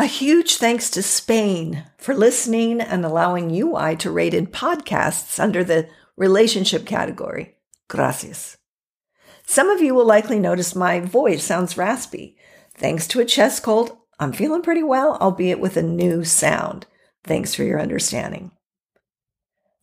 [0.00, 5.64] A huge thanks to Spain for listening and allowing UI to rate in podcasts under
[5.64, 7.56] the relationship category.
[7.88, 8.58] Gracias.
[9.44, 12.36] Some of you will likely notice my voice sounds raspy,
[12.76, 13.96] thanks to a chest cold.
[14.20, 16.86] I'm feeling pretty well, albeit with a new sound.
[17.24, 18.52] Thanks for your understanding.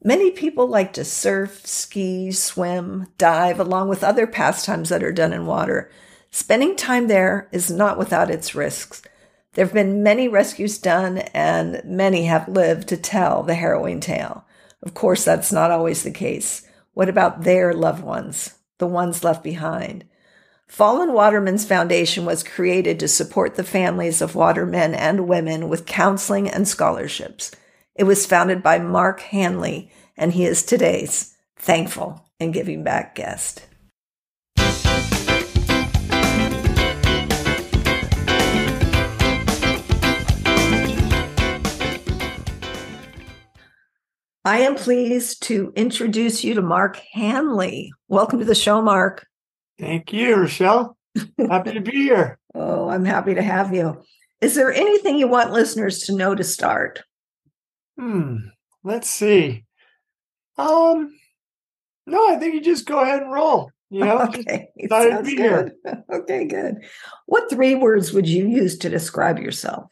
[0.02, 5.34] Many people like to surf, ski, swim, dive, along with other pastimes that are done
[5.34, 5.92] in water.
[6.32, 9.02] Spending time there is not without its risks.
[9.56, 14.46] There have been many rescues done, and many have lived to tell the harrowing tale.
[14.84, 16.68] Of course, that's not always the case.
[16.94, 20.06] What about their loved ones, the ones left behind?
[20.68, 26.50] Fallen Watermen's Foundation was created to support the families of watermen and women with counseling
[26.50, 27.52] and scholarships.
[27.96, 33.68] It was founded by Mark Hanley, and he is today's thankful and giving back guest.
[44.46, 47.92] I am pleased to introduce you to Mark Hanley.
[48.10, 49.26] Welcome to the show, Mark.
[49.80, 50.96] Thank you, Rochelle.
[51.50, 52.38] Happy to be here.
[52.54, 54.04] Oh, I'm happy to have you.
[54.42, 57.02] Is there anything you want listeners to know to start?
[58.00, 58.36] Hmm.
[58.84, 59.66] Let's see.
[60.60, 61.18] Um,
[62.06, 63.72] no, I think you just go ahead and roll.
[63.90, 65.72] You know, okay, sounds good.
[65.84, 66.04] Here.
[66.14, 66.86] Okay, good.
[67.26, 69.92] What three words would you use to describe yourself?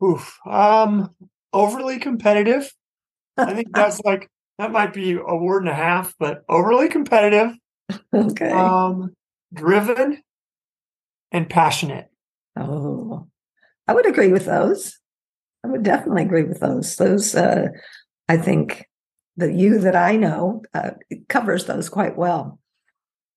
[0.00, 0.38] Oof.
[0.46, 1.10] Um,
[1.52, 2.72] overly competitive.
[3.36, 7.52] I think that's like that might be a word and a half, but overly competitive.
[8.14, 8.50] Okay.
[8.50, 9.12] Um,
[9.52, 10.22] driven
[11.30, 12.08] and passionate.
[12.58, 13.26] Oh,
[13.86, 14.98] I would agree with those.
[15.64, 16.96] I would definitely agree with those.
[16.96, 17.66] Those, uh,
[18.28, 18.86] I think,
[19.36, 20.92] the you that I know uh,
[21.28, 22.58] covers those quite well.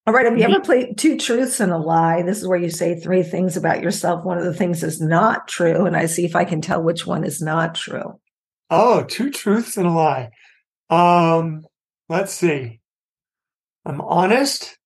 [0.05, 0.25] All right.
[0.25, 2.21] Have you ever played two truths and a lie?
[2.21, 4.23] This is where you say three things about yourself.
[4.23, 7.05] One of the things is not true, and I see if I can tell which
[7.05, 8.17] one is not true.
[8.69, 10.29] Oh, two truths and a lie.
[10.89, 11.65] Um,
[12.09, 12.81] let's see.
[13.85, 14.77] I'm honest.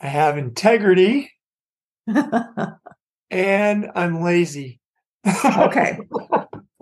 [0.00, 1.32] I have integrity.
[2.06, 4.80] and I'm lazy.
[5.44, 5.98] okay.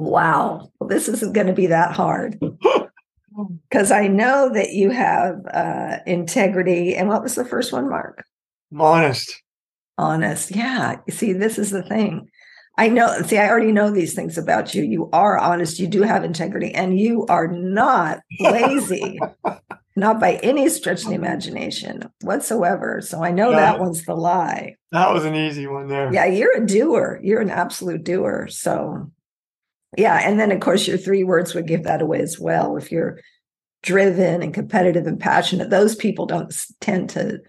[0.01, 0.71] Wow.
[0.79, 2.41] Well, this isn't going to be that hard.
[3.69, 6.97] Because I know that you have uh, integrity.
[6.97, 8.25] And what was the first one, Mark?
[8.77, 9.43] Honest.
[9.97, 10.51] Honest.
[10.57, 10.97] Yeah.
[11.07, 12.29] You see, this is the thing.
[12.79, 14.85] I know, see, I already know these things about you.
[14.85, 19.19] You are honest, you do have integrity, and you are not lazy,
[19.97, 23.01] not by any stretch of the imagination whatsoever.
[23.01, 24.77] So I know that one's the lie.
[24.93, 26.15] That was an easy one there.
[26.15, 27.19] Yeah, you're a doer.
[27.21, 28.47] You're an absolute doer.
[28.49, 29.11] So,
[29.97, 30.21] yeah.
[30.23, 32.77] And then, of course, your three words would give that away as well.
[32.77, 33.19] If you're
[33.83, 37.41] driven and competitive and passionate, those people don't tend to,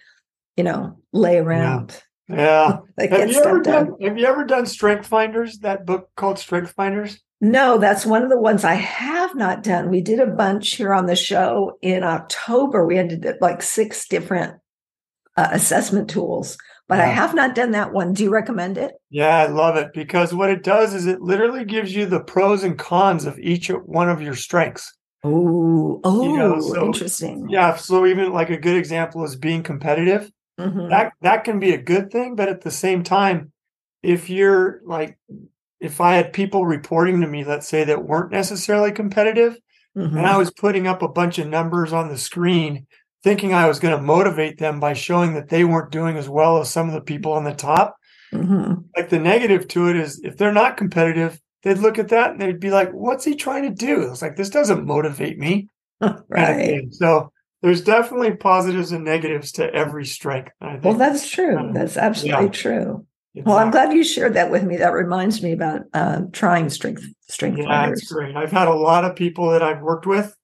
[0.58, 1.92] you know, lay around.
[1.92, 2.00] Yeah.
[2.30, 2.80] Yeah.
[2.98, 5.60] have you ever done, Have you ever done Strength Finders?
[5.60, 7.20] That book called Strength Finders.
[7.42, 9.90] No, that's one of the ones I have not done.
[9.90, 12.86] We did a bunch here on the show in October.
[12.86, 14.60] We ended up like six different
[15.38, 16.58] uh, assessment tools,
[16.90, 17.06] but yeah.
[17.06, 18.12] I have not done that one.
[18.12, 18.92] Do you recommend it?
[19.10, 22.64] Yeah, I love it because what it does is it literally gives you the pros
[22.64, 24.94] and cons of each one of your strengths.
[25.24, 27.48] Oh, oh, you know, so, interesting.
[27.50, 27.76] Yeah.
[27.78, 30.30] So even like a good example is being competitive.
[30.60, 30.90] Mm-hmm.
[30.90, 33.52] That that can be a good thing, but at the same time,
[34.04, 35.18] if you're like
[35.80, 39.58] if I had people reporting to me, let's say that weren't necessarily competitive,
[39.98, 40.18] mm-hmm.
[40.18, 42.88] and I was putting up a bunch of numbers on the screen,
[43.24, 46.60] thinking I was going to motivate them by showing that they weren't doing as well
[46.60, 47.96] as some of the people on the top.
[48.34, 48.82] Mm-hmm.
[48.96, 52.42] Like the negative to it is if they're not competitive, they'd look at that and
[52.42, 55.70] they'd be like, "What's he trying to do?" It's like this doesn't motivate me.
[56.28, 56.84] right.
[56.92, 60.52] So there's definitely positives and negatives to every strength.
[60.62, 61.72] Well, that's true.
[61.74, 62.52] That's absolutely yeah.
[62.52, 63.06] true.
[63.36, 63.52] Exactly.
[63.52, 64.78] Well, I'm glad you shared that with me.
[64.78, 68.02] That reminds me about uh, trying strength strength yeah, finders.
[68.02, 68.36] That's great.
[68.36, 70.36] I've had a lot of people that I've worked with,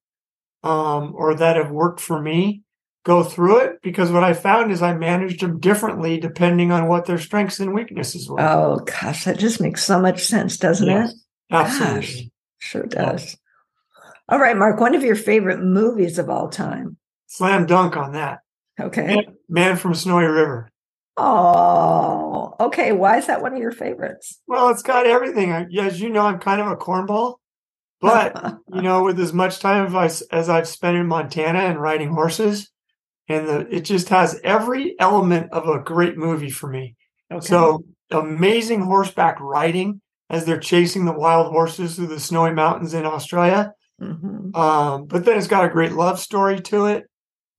[0.63, 2.61] um, or that have worked for me,
[3.03, 7.05] go through it because what I found is I managed them differently depending on what
[7.05, 8.39] their strengths and weaknesses were.
[8.39, 11.17] Oh gosh, that just makes so much sense, doesn't yes, it?
[11.55, 12.23] Absolutely, gosh,
[12.59, 13.35] sure does.
[14.29, 14.79] All right, Mark.
[14.79, 16.97] One of your favorite movies of all time
[17.35, 18.39] slam dunk on that.
[18.79, 19.05] Okay.
[19.05, 20.69] Man, Man, from Snowy River.
[21.17, 22.91] Oh, okay.
[22.91, 24.41] Why is that one of your favorites?
[24.47, 25.51] Well, it's got everything.
[25.51, 27.35] As you know, I'm kind of a cornball,
[28.01, 31.81] but you know, with as much time as, I, as I've spent in Montana and
[31.81, 32.69] riding horses,
[33.27, 36.95] and the, it just has every element of a great movie for me.
[37.31, 37.45] Okay.
[37.45, 43.05] So amazing horseback riding as they're chasing the wild horses through the snowy mountains in
[43.05, 43.73] Australia.
[44.01, 44.55] Mm-hmm.
[44.55, 47.09] Um, but then it's got a great love story to it,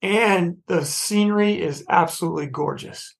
[0.03, 3.15] and the scenery is absolutely gorgeous.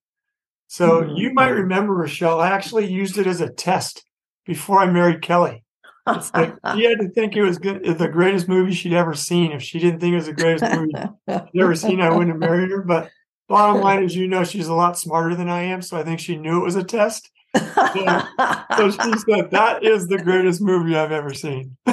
[0.67, 1.15] So mm-hmm.
[1.15, 4.03] you might remember, Rochelle, I actually used it as a test
[4.45, 5.63] before I married Kelly.
[6.07, 9.51] It's like she had to think it was good, the greatest movie she'd ever seen.
[9.51, 10.93] If she didn't think it was the greatest movie
[11.29, 12.81] she'd ever seen, I wouldn't have married her.
[12.81, 13.09] But
[13.47, 16.19] bottom line is, you know, she's a lot smarter than I am, so I think
[16.19, 17.29] she knew it was a test.
[17.55, 18.23] So,
[18.77, 21.77] so she said, "That is the greatest movie I've ever seen."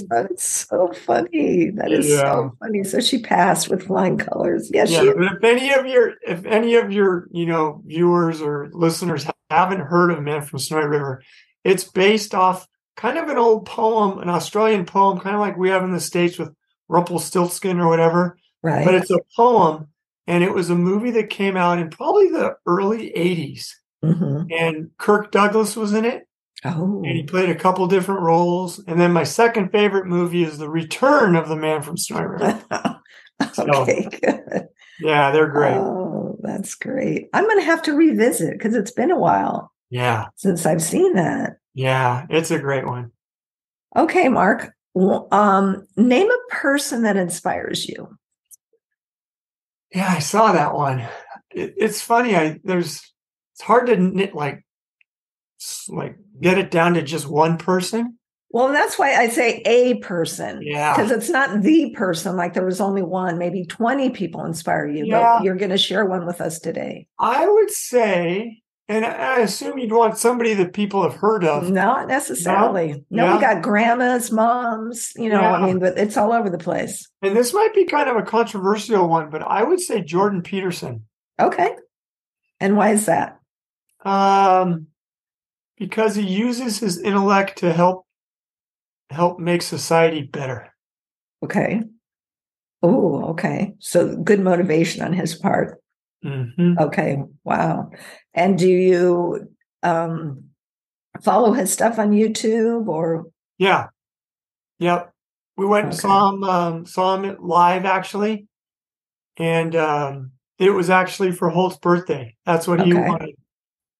[0.08, 1.70] That is so funny.
[1.70, 2.20] That is yeah.
[2.20, 2.84] so funny.
[2.84, 4.70] So she passed with flying colors.
[4.72, 4.90] Yes.
[4.90, 8.70] Yeah, she- but if any of your if any of your you know viewers or
[8.72, 11.22] listeners haven't heard of Man from Snowy River,
[11.64, 12.66] it's based off
[12.96, 16.00] kind of an old poem, an Australian poem, kind of like we have in the
[16.00, 16.54] states with
[16.88, 18.38] Rumpelstiltskin or whatever.
[18.62, 18.84] Right.
[18.84, 19.88] But it's a poem,
[20.26, 23.70] and it was a movie that came out in probably the early '80s,
[24.04, 24.52] mm-hmm.
[24.52, 26.26] and Kirk Douglas was in it
[26.64, 27.02] Oh.
[27.04, 28.78] And he played a couple different roles.
[28.86, 32.64] And then my second favorite movie is The Return of the Man from Snowy River.
[33.42, 33.84] okay, so,
[34.20, 34.68] good.
[35.00, 35.74] Yeah, they're great.
[35.74, 37.28] Oh, that's great.
[37.32, 39.72] I'm going to have to revisit because it's been a while.
[39.90, 40.26] Yeah.
[40.36, 41.56] Since I've seen that.
[41.74, 43.10] Yeah, it's a great one.
[43.96, 44.72] Okay, Mark.
[44.94, 48.16] Um, name a person that inspires you.
[49.94, 51.00] Yeah, I saw that one.
[51.50, 52.36] It, it's funny.
[52.36, 53.02] I there's
[53.54, 54.64] it's hard to knit like
[55.88, 58.18] like get it down to just one person.
[58.52, 60.60] Well, that's why I say a person.
[60.62, 60.94] Yeah.
[60.94, 65.06] Because it's not the person, like there was only one, maybe 20 people inspire you,
[65.06, 65.38] yeah.
[65.38, 67.06] but you're going to share one with us today.
[67.18, 71.70] I would say, and I assume you'd want somebody that people have heard of.
[71.70, 73.02] Not necessarily.
[73.08, 73.34] No, yeah.
[73.36, 75.52] we got grandmas, moms, you know, yeah.
[75.54, 77.08] I mean, but it's all over the place.
[77.22, 81.06] And this might be kind of a controversial one, but I would say Jordan Peterson.
[81.40, 81.74] Okay.
[82.60, 83.38] And why is that?
[84.04, 84.88] Um,
[85.82, 88.06] because he uses his intellect to help
[89.10, 90.72] help make society better.
[91.44, 91.82] Okay.
[92.84, 93.74] Oh, okay.
[93.80, 95.82] So good motivation on his part.
[96.24, 96.78] Mm-hmm.
[96.78, 97.20] Okay.
[97.42, 97.90] Wow.
[98.32, 99.48] And do you
[99.82, 100.44] um,
[101.20, 103.24] follow his stuff on YouTube or?
[103.58, 103.88] Yeah.
[104.78, 105.12] Yep.
[105.56, 105.90] We went okay.
[105.90, 108.46] and saw him, um, saw him live actually.
[109.36, 110.30] And um,
[110.60, 112.36] it was actually for Holt's birthday.
[112.46, 113.34] That's what he wanted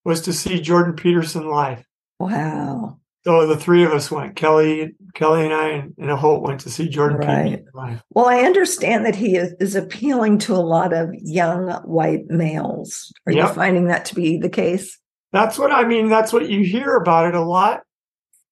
[0.04, 1.84] was to see Jordan Peterson live.
[2.18, 2.98] Wow.
[3.24, 4.34] So the three of us went.
[4.34, 7.44] Kelly, Kelly, and I, and, and Holt went to see Jordan right.
[7.44, 8.02] Peterson live.
[8.10, 13.12] Well, I understand that he is, is, appealing to a lot of young white males.
[13.26, 13.48] Are yep.
[13.48, 14.98] you finding that to be the case?
[15.32, 16.08] That's what I mean.
[16.08, 17.82] That's what you hear about it a lot.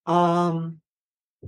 [0.07, 0.81] Um,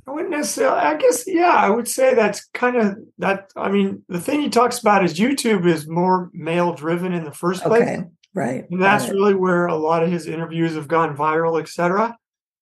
[0.06, 0.80] I wouldn't necessarily.
[0.80, 3.50] I guess, yeah, I would say that's kind of that.
[3.56, 7.32] I mean, the thing he talks about is YouTube is more male driven in the
[7.32, 7.82] first place.
[7.82, 8.04] Okay.
[8.34, 8.64] Right.
[8.70, 9.12] And that's right.
[9.12, 12.16] really where a lot of his interviews have gone viral, etc.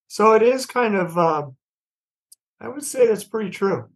[0.07, 1.47] So it is kind of, uh,
[2.59, 3.87] I would say that's pretty true.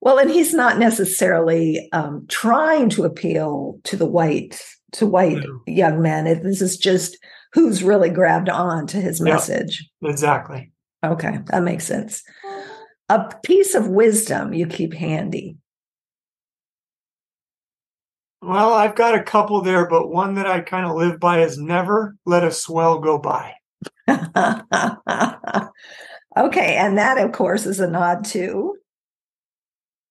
[0.00, 4.62] Well, and he's not necessarily um, trying to appeal to the white
[4.92, 5.60] to white no.
[5.66, 6.24] young men.
[6.42, 7.18] This is just
[7.52, 9.88] who's really grabbed on to his message.
[10.04, 10.72] exactly.
[11.04, 12.22] Okay, that makes sense.
[13.08, 15.56] A piece of wisdom you keep handy.
[18.42, 21.58] Well, I've got a couple there, but one that I kind of live by is
[21.58, 23.54] never let a swell go by.
[24.08, 24.20] okay,
[26.76, 28.76] and that, of course, is a nod to.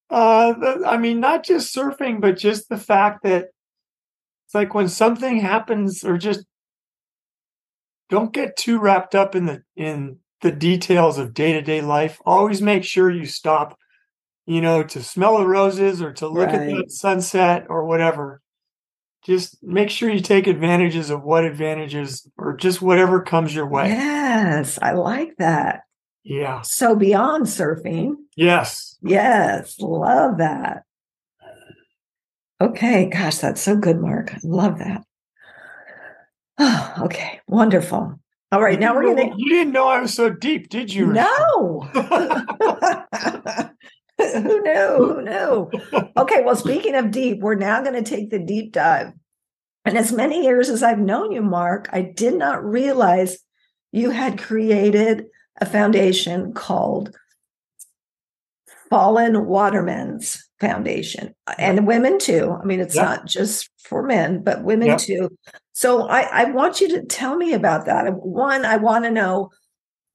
[0.09, 0.53] Uh,
[0.85, 3.45] I mean, not just surfing, but just the fact that
[4.45, 6.45] it's like when something happens, or just
[8.09, 12.21] don't get too wrapped up in the in the details of day to day life.
[12.25, 13.77] Always make sure you stop
[14.45, 16.55] you know, to smell the roses or to look right.
[16.55, 18.41] at the sunset or whatever.
[19.23, 23.89] Just make sure you take advantages of what advantages or just whatever comes your way.
[23.89, 25.81] Yes, I like that.
[26.23, 26.61] Yeah.
[26.61, 28.15] So beyond surfing.
[28.35, 28.97] Yes.
[29.01, 30.83] Yes, love that.
[32.61, 34.33] Okay, gosh, that's so good, Mark.
[34.33, 35.03] I love that.
[36.57, 38.19] Oh, okay, wonderful.
[38.51, 39.35] All right, now we're going to.
[39.35, 41.07] You didn't know I was so deep, did you?
[41.07, 41.89] No.
[44.33, 44.97] Who knew?
[44.97, 45.71] Who knew?
[46.17, 49.13] Okay, well, speaking of deep, we're now going to take the deep dive.
[49.85, 53.37] And as many years as I've known you, Mark, I did not realize
[53.91, 55.25] you had created
[55.61, 57.15] a foundation called
[58.89, 62.57] Fallen Watermen's Foundation and women too.
[62.61, 65.37] I mean, it's not just for men, but women too.
[65.73, 68.11] So I, I want you to tell me about that.
[68.13, 69.49] One, I want to know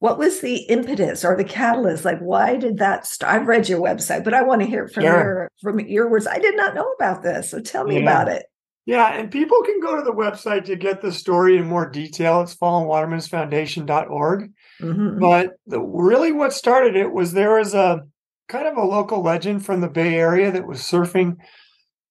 [0.01, 2.05] what was the impetus or the catalyst?
[2.05, 3.35] Like, why did that start?
[3.35, 5.13] I've read your website, but I want to hear from sure.
[5.13, 6.27] your from your words.
[6.27, 8.03] I did not know about this, so tell me yeah.
[8.03, 8.47] about it.
[8.87, 12.41] Yeah, and people can go to the website to get the story in more detail.
[12.41, 14.51] It's fallenwatermansfoundation.org.
[14.81, 15.19] Mm-hmm.
[15.21, 18.01] But the, really, what started it was there was a
[18.49, 21.37] kind of a local legend from the Bay Area that was surfing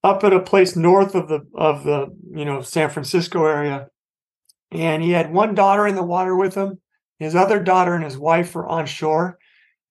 [0.03, 3.87] up at a place north of the of the you know San Francisco area,
[4.71, 6.79] and he had one daughter in the water with him.
[7.19, 9.37] His other daughter and his wife were on shore,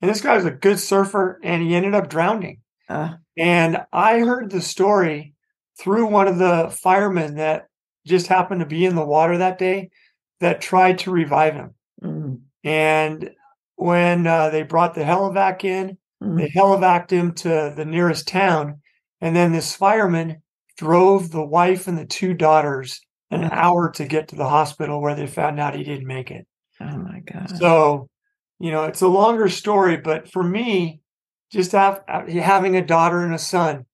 [0.01, 2.63] and this guy was a good surfer, and he ended up drowning.
[2.89, 3.15] Uh.
[3.37, 5.35] And I heard the story
[5.79, 7.69] through one of the firemen that
[8.07, 9.91] just happened to be in the water that day
[10.41, 11.75] that tried to revive him.
[12.03, 12.41] Mm.
[12.65, 13.31] And
[13.77, 16.39] when uh, they brought the helivac in, mm.
[16.39, 18.81] they helivaced him to the nearest town
[19.21, 20.43] and then this fireman
[20.77, 25.15] drove the wife and the two daughters an hour to get to the hospital where
[25.15, 26.47] they found out he didn't make it.
[26.81, 27.57] Oh my God.
[27.59, 28.09] So,
[28.59, 31.01] you know, it's a longer story, but for me,
[31.51, 33.87] just have, uh, having a daughter and a son,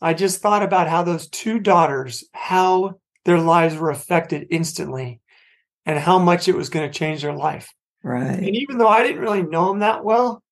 [0.00, 5.20] I just thought about how those two daughters, how their lives were affected instantly
[5.86, 7.72] and how much it was going to change their life.
[8.02, 8.38] Right.
[8.38, 10.42] And even though I didn't really know them that well,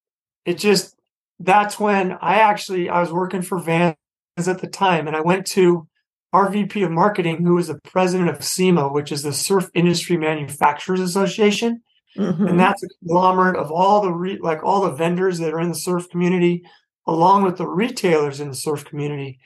[0.44, 0.94] it just,
[1.40, 3.96] that's when I actually, I was working for Vans
[4.36, 5.88] at the time, and I went to
[6.32, 10.16] our VP of marketing, who was the president of SIMA, which is the Surf Industry
[10.16, 11.82] Manufacturers Association,
[12.16, 12.46] mm-hmm.
[12.46, 15.68] and that's a conglomerate of all the re- like all the vendors that are in
[15.68, 16.62] the surf community,
[17.06, 19.40] along with the retailers in the surf community.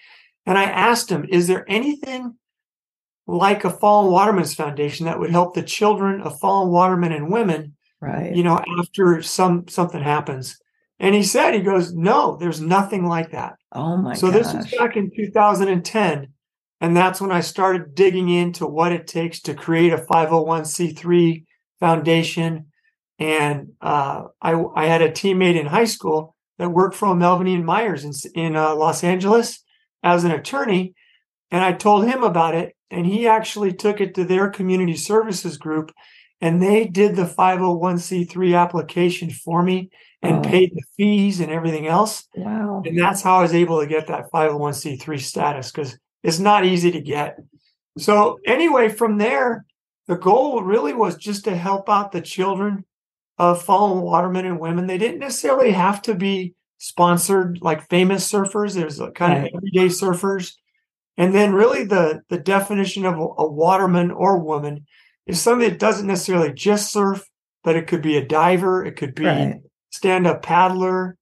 [0.47, 2.35] And I asked him, "Is there anything
[3.27, 7.77] like a Fallen Watermen's Foundation that would help the children of fallen watermen and women?"
[8.01, 8.37] Right.
[8.37, 10.59] You know, after some something happens.
[11.01, 13.55] And he said, he goes, no, there's nothing like that.
[13.73, 14.37] Oh my So gosh.
[14.37, 16.29] this was back in 2010.
[16.85, 21.47] And that's when I started digging into what it takes to create a 501c3
[21.81, 22.67] foundation.
[23.19, 27.65] And uh, I, I had a teammate in high school that worked for Melvin and
[27.65, 29.65] Myers in, in uh, Los Angeles
[30.03, 30.95] as an attorney.
[31.51, 32.77] And I told him about it.
[32.91, 35.91] And he actually took it to their community services group
[36.43, 39.89] and they did the 501c3 application for me
[40.21, 42.29] and paid the fees and everything else.
[42.37, 42.83] Wow.
[42.85, 46.91] And that's how I was able to get that 501c3 status because it's not easy
[46.91, 47.39] to get.
[47.97, 49.65] So, anyway, from there,
[50.09, 52.85] the goal really was just to help out the children
[53.39, 54.89] of fallen watermen and women.
[54.89, 58.75] They didn't necessarily have to be sponsored like famous surfers.
[58.75, 59.55] There's kind right.
[59.55, 60.55] of everyday surfers.
[61.17, 64.87] And then really the, the definition of a, a waterman or woman
[65.29, 67.25] is somebody that doesn't necessarily just surf,
[67.63, 69.61] but it could be a diver, it could be right
[69.95, 71.17] stand up paddler,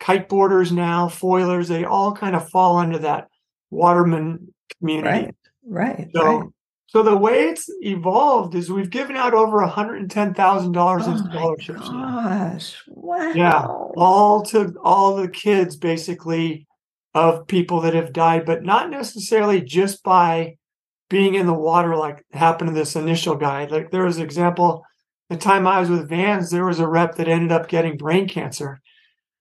[0.00, 3.28] kiteboarders now, foilers, they all kind of fall under that
[3.76, 5.08] waterman community.
[5.08, 5.34] Right.
[5.68, 6.08] Right.
[6.14, 6.48] So, right.
[6.86, 11.88] so the way it's evolved is we've given out over $110,000 oh in scholarships.
[11.88, 12.82] Gosh.
[12.88, 13.32] Wow.
[13.34, 13.66] Yeah.
[13.96, 16.66] All to all the kids basically
[17.14, 20.56] of people that have died, but not necessarily just by
[21.08, 23.64] being in the water like happened to this initial guy.
[23.64, 24.84] Like there was an example
[25.28, 28.28] the time I was with Vans, there was a rep that ended up getting brain
[28.28, 28.80] cancer.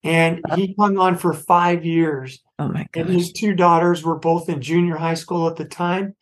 [0.05, 2.39] And he hung on for five years.
[2.59, 3.07] Oh my god!
[3.07, 6.15] And his two daughters were both in junior high school at the time.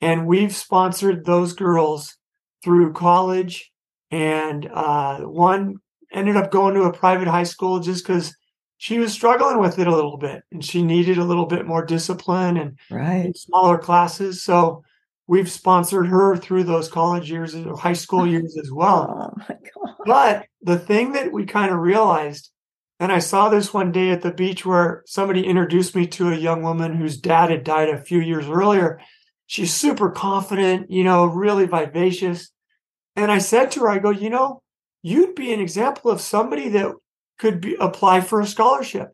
[0.00, 2.16] And we've sponsored those girls
[2.64, 3.70] through college.
[4.10, 5.76] And uh, one
[6.12, 8.34] ended up going to a private high school just because
[8.78, 11.84] she was struggling with it a little bit and she needed a little bit more
[11.84, 13.36] discipline and right.
[13.36, 14.42] smaller classes.
[14.42, 14.82] So
[15.26, 19.34] we've sponsored her through those college years or high school years as well.
[19.34, 19.94] Oh my God.
[20.04, 22.50] But the thing that we kind of realized,
[22.98, 26.36] and I saw this one day at the beach where somebody introduced me to a
[26.36, 29.00] young woman whose dad had died a few years earlier.
[29.46, 32.50] She's super confident, you know, really vivacious.
[33.14, 34.62] And I said to her, I go, you know,
[35.02, 36.92] you'd be an example of somebody that
[37.38, 39.08] could be, apply for a scholarship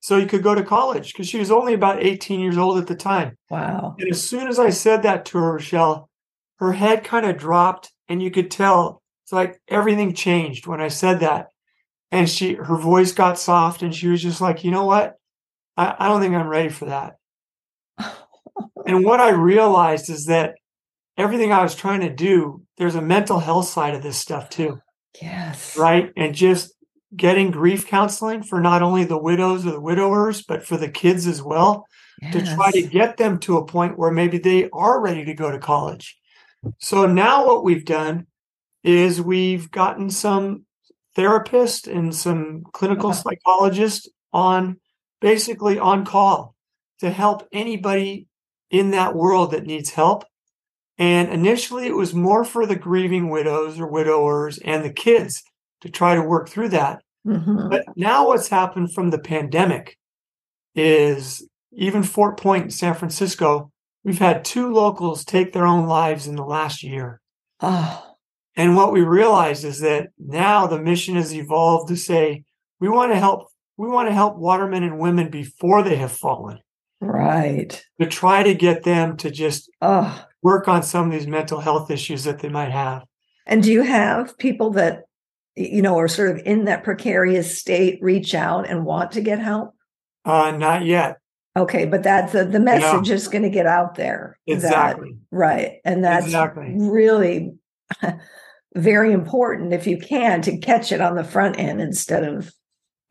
[0.00, 2.86] so you could go to college because she was only about 18 years old at
[2.86, 3.36] the time.
[3.50, 3.96] Wow.
[3.98, 6.08] And as soon as I said that to her, Rochelle,
[6.58, 10.88] her head kind of dropped and you could tell it's like everything changed when I
[10.88, 11.48] said that.
[12.12, 15.16] And she, her voice got soft and she was just like, you know what?
[15.76, 17.16] I, I don't think I'm ready for that.
[18.86, 20.54] and what I realized is that
[21.16, 24.80] everything I was trying to do, there's a mental health side of this stuff too.
[25.20, 25.76] Yes.
[25.76, 26.12] Right.
[26.16, 26.72] And just
[27.14, 31.26] getting grief counseling for not only the widows or the widowers, but for the kids
[31.26, 31.86] as well,
[32.20, 32.34] yes.
[32.34, 35.50] to try to get them to a point where maybe they are ready to go
[35.50, 36.18] to college.
[36.78, 38.26] So now what we've done
[38.82, 40.65] is we've gotten some
[41.16, 43.22] therapists and some clinical uh-huh.
[43.22, 44.76] psychologists on
[45.20, 46.54] basically on call
[47.00, 48.26] to help anybody
[48.70, 50.24] in that world that needs help.
[50.98, 55.42] And initially it was more for the grieving widows or widowers and the kids
[55.82, 57.02] to try to work through that.
[57.26, 57.68] Mm-hmm.
[57.68, 59.98] But now what's happened from the pandemic
[60.74, 63.70] is even Fort Point in San Francisco,
[64.04, 67.20] we've had two locals take their own lives in the last year.
[67.60, 68.15] Oh,
[68.56, 72.44] And what we realized is that now the mission has evolved to say
[72.80, 73.48] we want to help
[73.78, 76.58] we want to help watermen and women before they have fallen
[77.00, 77.84] right.
[78.00, 81.90] to try to get them to just Oh, work on some of these mental health
[81.90, 83.02] issues that they might have.
[83.46, 85.02] and do you have people that
[85.56, 89.38] you know are sort of in that precarious state reach out and want to get
[89.38, 89.74] help?
[90.24, 91.18] Uh, not yet.
[91.56, 94.38] Okay, but that's the, the message is going to get out there.
[94.46, 95.16] that- Exactly.
[95.30, 95.78] right.
[95.84, 96.74] And that's Exactly.
[96.76, 97.54] really
[98.76, 102.52] very important if you can to catch it on the front end instead of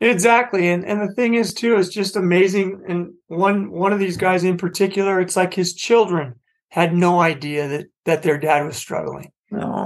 [0.00, 0.68] Exactly.
[0.68, 2.82] And and the thing is too, it's just amazing.
[2.86, 6.34] And one one of these guys in particular, it's like his children
[6.68, 9.32] had no idea that that their dad was struggling.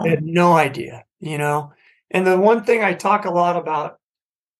[0.03, 1.73] They had no idea, you know.
[2.11, 3.99] And the one thing I talk a lot about,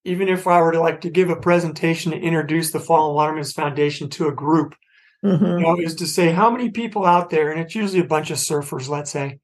[0.05, 3.53] even if I were to like to give a presentation to introduce the Fallen Watermen's
[3.53, 4.77] Foundation to a group,
[5.25, 5.59] mhm.
[5.59, 8.31] you know, is to say how many people out there, and it's usually a bunch
[8.31, 9.41] of surfers, let's say,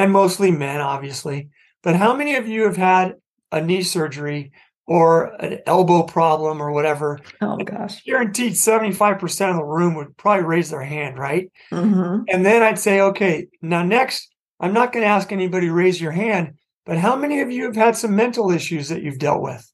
[0.00, 1.50] and mostly men, obviously,
[1.82, 3.16] but how many of you have had
[3.52, 4.52] a knee surgery
[4.86, 7.20] or an elbow problem or whatever?
[7.42, 8.02] oh gosh.
[8.04, 11.50] Guaranteed 75% of the room would probably raise their hand, right?
[11.70, 12.24] Mhm.
[12.28, 16.00] And then I'd say, okay, now next, I'm not going to ask anybody to raise
[16.00, 16.54] your hand,
[16.86, 19.70] but how many of you have had some mental issues that you've dealt with?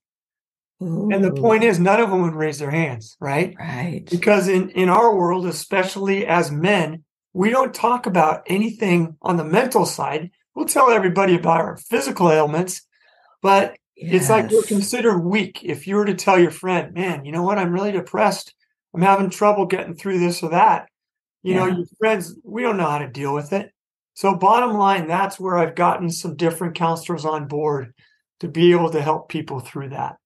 [0.78, 3.54] And the point is, none of them would raise their hands, right?
[3.58, 4.06] right.
[4.10, 7.04] because in in our world especially as men
[7.36, 10.30] we don't talk about anything on the mental side.
[10.54, 12.82] We'll tell everybody about our physical ailments
[13.42, 15.62] but it's like we're considered weak.
[15.62, 17.58] If you were to tell your friend man you know what?
[17.58, 18.54] I'm really depressed.
[18.94, 20.88] I'm having trouble getting through this or that
[21.42, 23.70] you know your friends we don't know how to deal with it.
[24.14, 27.92] So bottom line that's where i've gotten some different counselors on board
[28.40, 30.16] to be able to help people through that.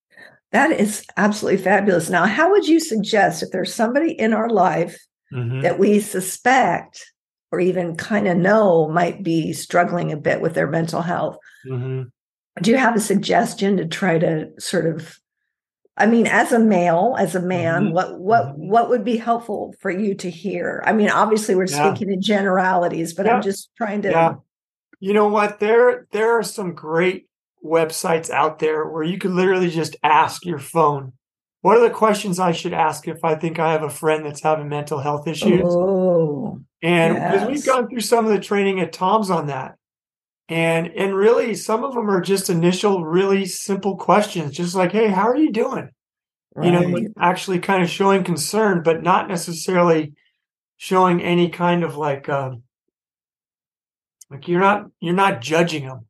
[0.53, 2.11] That is absolutely fabulous.
[2.11, 4.97] Now, how would you suggest if there's somebody in our life
[5.33, 5.63] Mhm.
[5.63, 7.13] that we suspect
[7.53, 11.37] or even kind of know might be struggling a bit with their mental health?
[11.67, 12.11] Mhm.
[12.63, 15.17] Do you have a suggestion to try to sort of
[15.97, 17.93] I mean, as a male, as a man, Mhm.
[17.93, 18.69] what what Mhm.
[18.71, 20.83] what would be helpful for you to hear?
[20.87, 21.93] I mean, obviously we're Yeah.
[21.93, 23.35] speaking in generalities, but Yeah.
[23.37, 24.35] I'm just trying to Yeah.
[25.01, 25.61] You know what?
[25.61, 27.27] There there are some great
[27.65, 31.13] websites out there where you can literally just ask your phone,
[31.63, 34.43] what are the questions I should ask if I think I have a friend that's
[34.43, 35.63] having mental health issues?
[35.65, 39.77] Oh, and because we've gone through some of the training at Tom's on that.
[40.49, 45.09] And and really some of them are just initial, really simple questions, just like, hey,
[45.09, 45.91] how are you doing?
[46.61, 47.07] You know, right.
[47.19, 50.13] actually kind of showing concern, but not necessarily
[50.77, 52.63] showing any kind of like um
[54.31, 56.07] like you're not you're not judging them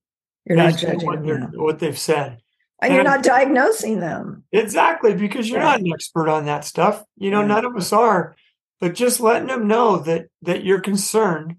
[0.47, 1.51] You're not judging what, them.
[1.53, 1.61] yeah.
[1.61, 2.39] what they've said.
[2.83, 4.45] And you're not diagnosing them.
[4.53, 7.05] Exactly, because you're not an expert on that stuff.
[7.17, 7.49] You know, Right.
[7.49, 8.37] none of us are.
[8.81, 11.57] But just letting them know that that you're concerned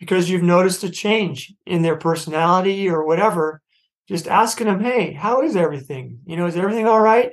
[0.00, 3.60] because you've noticed a change in their personality or whatever.
[4.08, 6.18] Just asking them, "Hey, how is everything?
[6.26, 7.30] You know, is everything all right?"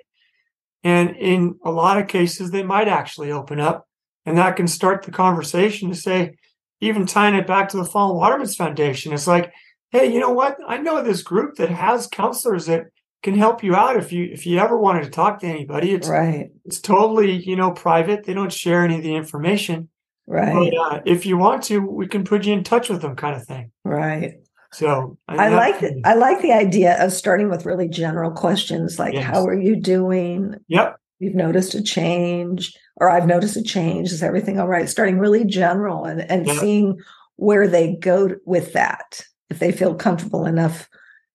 [0.84, 3.88] And in a lot of cases, they might actually open up,
[4.25, 6.36] and that can start the conversation to say,
[6.80, 9.13] even tying it back to the Fallen Waterman's Foundation.
[9.13, 9.51] It's like,
[9.91, 10.58] hey, you know what?
[10.67, 12.86] I know this group that has counselors that
[13.24, 15.94] can help you out if you if you ever wanted to talk to anybody.
[15.94, 16.50] It's Right.
[16.66, 18.26] it's totally you know private.
[18.26, 19.90] They don't share any of the information.
[20.28, 20.54] Right.
[20.54, 23.36] But uh, if you want to, we can put you in touch with them, kind
[23.36, 23.72] of thing.
[23.84, 24.36] Right.
[24.72, 28.98] So I that- like the, I like the idea of starting with really general questions
[28.98, 29.26] like Yes.
[29.26, 30.56] how are you doing?
[30.70, 30.98] Yep.
[31.20, 34.12] You've noticed a change, or I've noticed a change.
[34.12, 34.90] Is everything all right?
[34.90, 36.54] Starting really general and, and Yeah.
[36.54, 36.98] seeing
[37.36, 39.22] where they go with that.
[39.50, 40.88] If they feel comfortable enough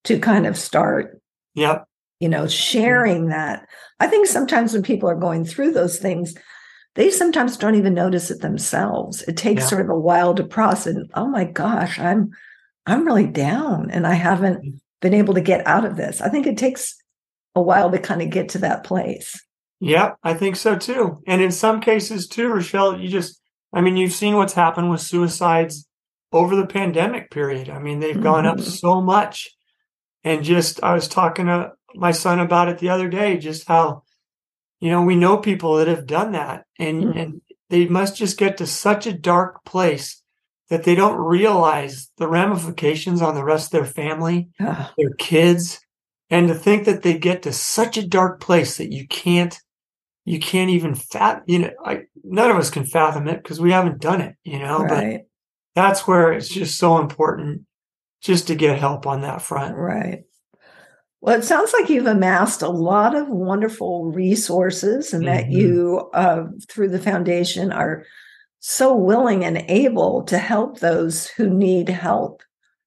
[0.05, 1.20] to kind of start,
[1.56, 1.84] Yep.
[2.20, 3.66] you know, sharing that.
[4.00, 6.34] I think sometimes when people are going through those things,
[6.94, 9.20] they sometimes don't even notice it themselves.
[9.22, 9.68] It takes Yeah.
[9.68, 10.94] sort of a while to process.
[10.94, 12.30] And, oh my gosh, I'm
[12.86, 14.76] I'm really down and I haven't Mm-hmm.
[15.02, 16.20] been able to get out of this.
[16.22, 16.94] I think it takes
[17.54, 19.38] a while to kind of get to that place.
[19.80, 20.16] Yep.
[20.22, 21.20] I think so too.
[21.26, 23.40] And in some cases too, Rochelle, you just
[23.74, 25.86] I mean, you've seen what's happened with suicides
[26.32, 27.68] over the pandemic period.
[27.68, 28.62] I mean, they've gone up Mhm.
[28.62, 29.50] so much.
[30.26, 34.02] And just I was talking to my son about it the other day, just how
[34.80, 37.20] you know, we know people that have done that and Mhm.
[37.20, 40.22] and they must just get to such a dark place
[40.68, 45.80] that they don't realize the ramifications on the rest of their family, Ah, their kids,
[46.28, 49.58] and to think that they get to such a dark place that you can't
[50.24, 53.70] you can't even fat you know I, none of us can fathom it because we
[53.70, 55.04] haven't done it you know but
[55.76, 57.62] that's where it's just so important
[58.20, 60.24] just to get help on that front right.
[61.20, 65.35] Well, it sounds like you've amassed a lot of wonderful resources and mm-hmm.
[65.35, 68.05] that you, uh, through the foundation, are
[68.61, 72.42] so willing and able to help those who need help.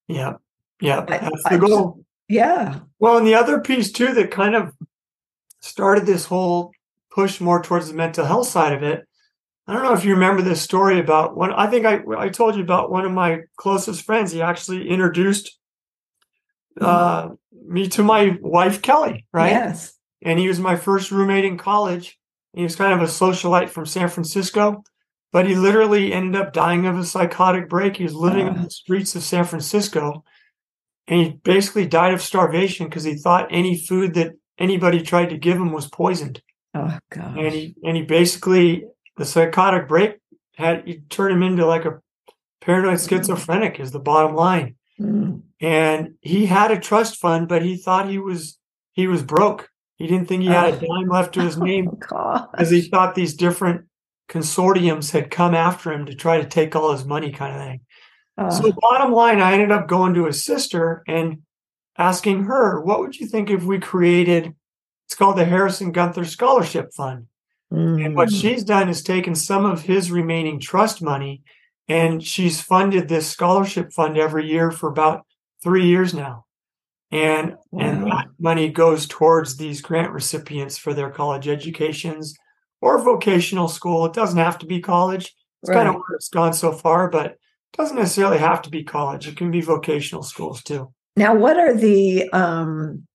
[0.07, 0.33] Yeah.
[0.79, 1.05] Yeah.
[1.05, 2.05] That's I, the goal.
[2.29, 2.79] yeah.
[2.99, 4.73] Well, and the other piece, too, that kind of
[5.59, 6.71] started this whole
[7.11, 9.05] push more towards the mental health side of it.
[9.69, 11.53] I don't know if you remember this story about one.
[11.53, 14.31] I think I, I told you about one of my closest friends.
[14.31, 15.59] He actually introduced
[16.81, 17.29] uh,
[17.67, 19.51] me to my wife Kelly, right?
[19.51, 19.93] Yes.
[20.23, 22.17] And he was my first roommate in college.
[22.53, 24.83] He was kind of a socialite from San Francisco,
[25.31, 27.97] but he literally ended up dying of a psychotic break.
[27.97, 28.53] He was living uh.
[28.53, 30.23] on the streets of San Francisco,
[31.07, 35.37] and he basically died of starvation because he thought any food that anybody tried to
[35.37, 36.41] give him was poisoned.
[36.73, 37.37] Oh god!
[37.37, 38.85] And he and he basically
[39.19, 40.15] the psychotic break
[40.55, 41.99] had he turned him into like a
[42.61, 43.09] paranoid mm.
[43.09, 43.79] schizophrenic.
[43.79, 44.75] Is the bottom line.
[44.99, 45.41] Mm.
[45.59, 48.57] And he had a trust fund, but he thought he was
[48.93, 49.69] he was broke.
[49.97, 50.79] He didn't think he had a oh.
[50.79, 53.85] dime left to his name oh, because he thought these different
[54.29, 57.81] consortiums had come after him to try to take all his money, kind of thing.
[58.37, 61.39] Uh, so, bottom line, I ended up going to his sister and
[61.97, 64.55] asking her, "What would you think if we created?"
[65.07, 67.25] It's called the Harrison Gunther Scholarship Fund.
[67.71, 68.05] Mm.
[68.05, 68.41] And what mm.
[68.41, 71.43] she's done is taken some of his remaining trust money
[71.87, 75.25] and she's funded this scholarship fund every year for about
[75.63, 76.45] three years now.
[77.11, 77.83] And wow.
[77.83, 82.35] and that money goes towards these grant recipients for their college educations
[82.81, 84.05] or vocational school.
[84.05, 85.33] It doesn't have to be college.
[85.63, 85.77] It's right.
[85.77, 87.39] kind of where it's gone so far, but it
[87.73, 89.27] doesn't necessarily have to be college.
[89.27, 90.93] It can be vocational schools too.
[91.15, 93.07] Now, what are the um,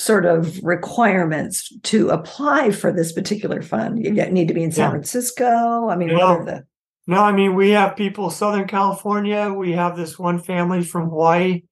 [0.00, 4.02] sort of requirements to apply for this particular fund?
[4.02, 4.90] You need to be in San yeah.
[4.90, 5.88] Francisco.
[5.88, 6.64] I mean, are the
[7.06, 9.52] no, I mean we have people Southern California.
[9.52, 11.62] We have this one family from Hawaii.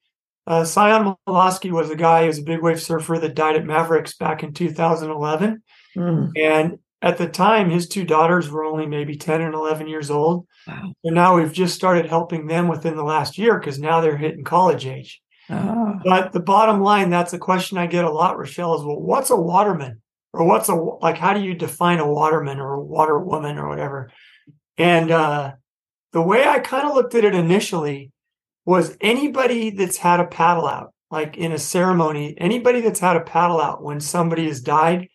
[0.46, 3.66] Uh, Sion Milosky was a guy who was a big wave surfer that died at
[3.66, 5.62] Mavericks back in 2011.
[5.94, 6.30] Mm.
[6.36, 10.46] And at the time, his two daughters were only maybe 10 and 11 years old.
[10.66, 10.92] Wow.
[11.04, 14.42] And now we've just started helping them within the last year because now they're hitting
[14.42, 15.20] college age.
[15.50, 16.00] Oh.
[16.04, 19.30] But the bottom line, that's a question I get a lot, Rochelle, is well, what's
[19.30, 20.00] a waterman?
[20.32, 23.68] Or what's a, like, how do you define a waterman or a water woman or
[23.68, 24.10] whatever?
[24.76, 25.54] And uh,
[26.12, 28.12] the way I kind of looked at it initially
[28.64, 33.22] was anybody that's had a paddle out, like in a ceremony, anybody that's had a
[33.22, 35.08] paddle out when somebody has died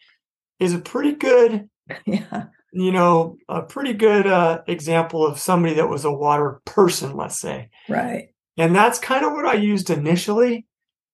[0.60, 1.70] is a pretty good,
[2.06, 2.46] yeah.
[2.72, 7.40] you know, a pretty good uh, example of somebody that was a water person, let's
[7.40, 7.70] say.
[7.88, 8.33] Right.
[8.58, 10.66] And that's kind of what I used initially.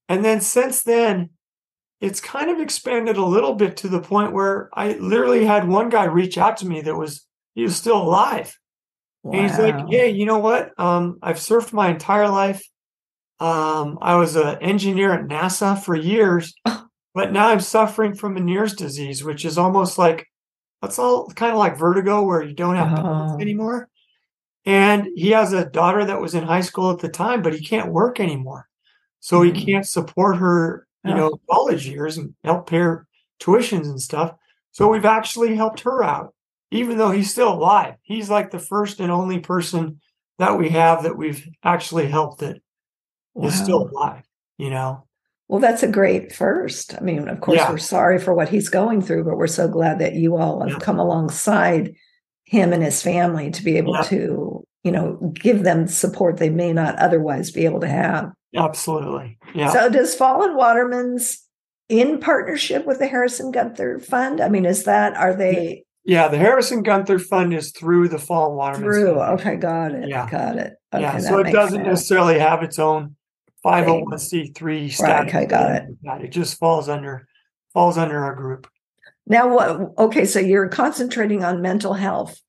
[0.08, 1.30] And then since then,
[2.02, 5.89] it's kind of expanded a little bit to the point where I literally had one
[5.89, 7.25] guy reach out to me that was
[7.56, 8.58] he was still alive.
[9.23, 9.34] Wow.
[9.34, 10.71] And he's like, "Hey, you know what?
[10.80, 12.63] Um, I've surfed my entire life.
[13.39, 16.54] Um, I was an engineer at NASA for years,
[17.13, 20.25] but now I'm suffering from Meniere's disease, which is almost like
[20.82, 23.38] that's all kind of like vertigo, where you don't have oh.
[23.39, 23.89] anymore."
[24.65, 27.65] And he has a daughter that was in high school at the time, but he
[27.65, 28.67] can't work anymore,
[29.19, 29.65] so he mm.
[29.65, 31.15] can't support her, you oh.
[31.15, 33.08] know, college years and help pay her
[33.41, 34.36] tuitions and stuff.
[34.72, 36.34] So we've actually helped her out
[36.72, 37.95] even though he's still alive.
[38.04, 40.00] He's like the first and only person
[40.38, 42.62] that we have that we've actually helped that
[43.34, 43.48] wow.
[43.48, 44.24] is still alive,
[44.58, 45.06] you know?
[45.48, 46.93] Well, that's a great first.
[46.95, 47.72] I mean, of course, yeah.
[47.72, 50.69] we're sorry for what he's going through, but we're so glad that you all have
[50.69, 50.80] yeah.
[50.80, 51.95] come alongside
[52.50, 54.02] him and his family to be able yeah.
[54.02, 58.32] to, you know, give them support they may not otherwise be able to have.
[58.56, 59.38] Absolutely.
[59.54, 59.72] Yeah.
[59.72, 61.46] So does Fallen Waterman's
[61.90, 64.42] in partnership with the Harrison Gunther Fund?
[64.42, 68.58] I mean, is that are they yeah, the Harrison Gunther Fund is through the Fallen
[68.58, 68.82] Waterman.
[68.82, 70.10] Through, okay, got it.
[70.10, 70.28] Yeah.
[70.28, 70.74] Got it.
[70.92, 71.88] Okay, yeah, so it doesn't sense.
[71.88, 73.16] necessarily have its own
[73.64, 75.00] 501c3 status.
[75.02, 75.90] Right, okay, got it.
[76.24, 77.28] It just falls under
[77.74, 78.68] falls under our group.
[79.30, 82.42] Now what okay, so you're concentrating on mental health.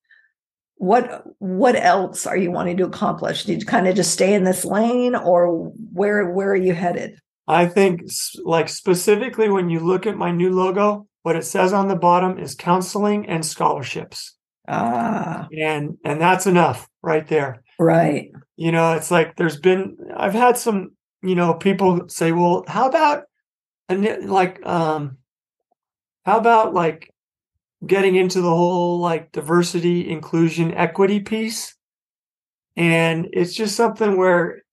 [0.75, 3.45] What what else are you wanting to accomplish?
[3.45, 7.19] Did you kind of just stay in this lane or where where are you headed?
[7.47, 8.01] I think
[8.43, 12.39] like specifically when you look at my new logo, what it says on the bottom
[12.39, 14.35] is counseling and scholarships.
[14.67, 15.47] Ah.
[15.55, 17.61] And and that's enough right there.
[17.77, 18.31] Right.
[18.55, 20.91] You know, it's like there's been I've had some,
[21.21, 23.25] you know, people say, "Well, how about
[23.89, 25.17] and like um
[26.25, 27.13] how about like
[27.85, 31.75] getting into the whole like diversity, inclusion, equity piece?"
[32.75, 34.63] And it's just something where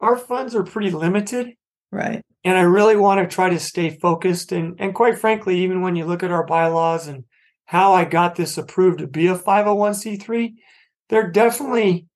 [0.00, 1.54] our funds are pretty limited.
[1.92, 4.52] Right and I really want to try to stay focused.
[4.52, 7.24] And and quite frankly, even when you look at our bylaws and
[7.66, 10.54] how I got this approved to be a 501c3,
[11.08, 12.06] they're definitely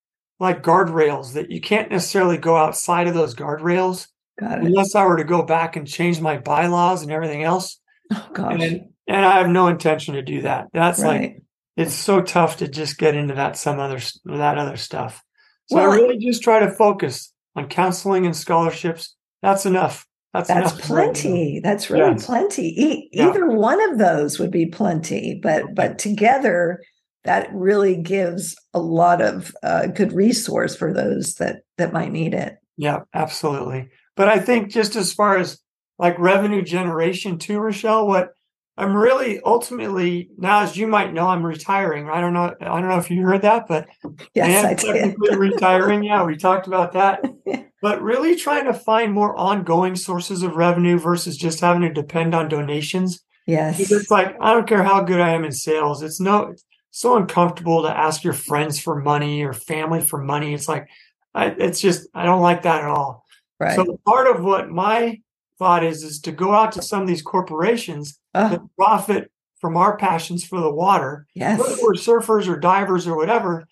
[0.40, 5.25] like guardrails that you can't necessarily go outside of those guardrails unless I were to
[5.25, 7.79] go back and change my bylaws and everything else.
[8.12, 8.60] Oh gosh.
[8.60, 10.68] And, and I have no intention to do that.
[10.72, 11.20] That's right.
[11.20, 11.42] like
[11.76, 15.22] it's so tough to just get into that some other that other stuff.
[15.66, 19.14] So well, I really just try to focus on counseling and scholarships.
[19.42, 20.06] That's enough.
[20.32, 21.60] That's, that's plenty.
[21.62, 22.26] That's really yes.
[22.26, 22.68] plenty.
[22.80, 23.28] E- yeah.
[23.28, 26.80] Either one of those would be plenty, but but together
[27.22, 32.34] that really gives a lot of uh, good resource for those that that might need
[32.34, 32.56] it.
[32.76, 33.90] Yeah, absolutely.
[34.16, 35.60] But I think just as far as
[35.98, 38.30] like revenue generation too, Rochelle, what
[38.76, 42.11] I'm really ultimately now, as you might know, I'm retiring.
[42.11, 42.54] I don't know.
[42.61, 43.87] I don't know if you heard that, but
[44.35, 46.02] yes, I am technically retiring.
[46.02, 47.24] Yeah, we talked about that.
[47.83, 52.35] but really trying to find more ongoing sources of revenue versus just having to depend
[52.35, 53.22] on donations.
[53.46, 56.02] Yes, it's like I don't care how good I am in sales.
[56.02, 60.52] It's no it's so uncomfortable to ask your friends for money or family for money.
[60.52, 60.88] It's like
[61.33, 63.24] I, it's just I don't like that at all.
[63.61, 63.76] Right.
[63.76, 65.20] So part of what my
[65.58, 69.76] thought is is to go out to some of these corporations uh, that profit from
[69.76, 71.58] our passions for the water, yes.
[71.58, 73.66] whether we're surfers or divers or whatever,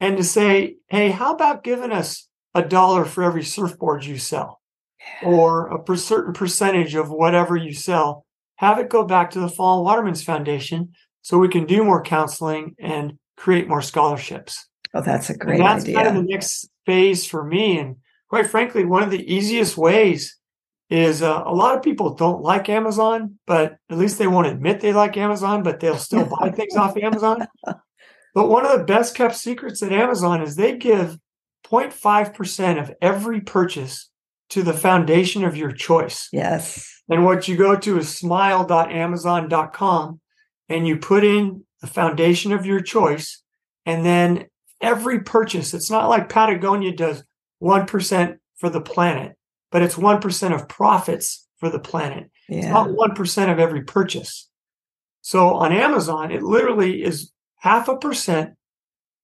[0.00, 4.60] and to say, hey, how about giving us a dollar for every surfboard you sell,
[5.00, 5.28] yeah.
[5.28, 8.24] or a per- certain percentage of whatever you sell?
[8.56, 10.92] Have it go back to the Fallen Watermen's Foundation
[11.22, 14.68] so we can do more counseling and create more scholarships.
[14.94, 15.96] Oh, that's a great and that's idea.
[15.96, 17.78] kind of the next phase for me.
[17.78, 17.96] And
[18.28, 20.38] quite frankly, one of the easiest ways
[20.90, 24.80] is uh, a lot of people don't like Amazon, but at least they won't admit
[24.80, 27.46] they like Amazon, but they'll still buy things off Amazon.
[28.34, 31.20] But one of the best kept secrets at Amazon is they give
[31.70, 34.10] 0.5% of every purchase
[34.50, 36.28] to the foundation of your choice.
[36.32, 37.00] Yes.
[37.08, 40.20] And what you go to is smile.amazon.com
[40.68, 43.42] and you put in the foundation of your choice.
[43.86, 44.46] And then
[44.80, 47.22] every purchase, it's not like Patagonia does
[47.62, 49.36] 1% for the planet
[49.74, 52.30] but it's 1% of profits for the planet.
[52.48, 52.58] Yeah.
[52.58, 54.48] It's not 1% of every purchase.
[55.20, 58.54] So on Amazon, it literally is half a percent